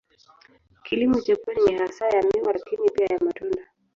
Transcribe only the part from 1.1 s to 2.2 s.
cha pwani ni hasa